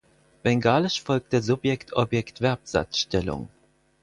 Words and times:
Bengalisch 0.43 0.99
folgt 0.99 1.31
der 1.31 1.43
Subjekt-Objekt-Verb-Satzstellung. 1.43 3.49